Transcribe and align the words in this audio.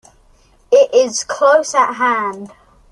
It 0.71 0.91
is 0.95 1.23
close 1.23 1.75
at 1.75 1.93
hand. 1.93 2.53